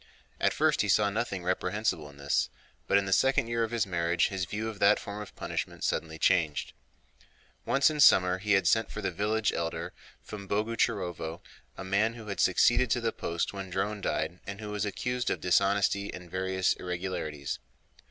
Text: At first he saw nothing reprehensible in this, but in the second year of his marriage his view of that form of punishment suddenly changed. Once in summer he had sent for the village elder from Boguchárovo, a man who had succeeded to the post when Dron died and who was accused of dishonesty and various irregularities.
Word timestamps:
At 0.39 0.51
first 0.51 0.81
he 0.81 0.89
saw 0.89 1.11
nothing 1.11 1.43
reprehensible 1.43 2.09
in 2.09 2.17
this, 2.17 2.49
but 2.87 2.97
in 2.97 3.05
the 3.05 3.13
second 3.13 3.45
year 3.45 3.63
of 3.63 3.69
his 3.69 3.85
marriage 3.85 4.29
his 4.29 4.45
view 4.45 4.67
of 4.67 4.79
that 4.79 4.99
form 4.99 5.21
of 5.21 5.35
punishment 5.35 5.83
suddenly 5.83 6.17
changed. 6.17 6.73
Once 7.67 7.87
in 7.91 7.99
summer 7.99 8.39
he 8.39 8.53
had 8.53 8.65
sent 8.65 8.89
for 8.89 8.99
the 8.99 9.11
village 9.11 9.53
elder 9.53 9.93
from 10.19 10.47
Boguchárovo, 10.47 11.41
a 11.77 11.83
man 11.83 12.15
who 12.15 12.25
had 12.29 12.39
succeeded 12.39 12.89
to 12.89 12.99
the 12.99 13.11
post 13.11 13.53
when 13.53 13.71
Dron 13.71 14.01
died 14.01 14.39
and 14.47 14.59
who 14.59 14.71
was 14.71 14.85
accused 14.85 15.29
of 15.29 15.39
dishonesty 15.39 16.11
and 16.11 16.31
various 16.31 16.73
irregularities. 16.73 17.59